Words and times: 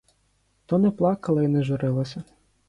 То 0.65 0.79
не 0.79 0.91
плакала 0.91 1.43
й 1.43 1.47
не 1.47 1.63
журилася. 1.63 2.23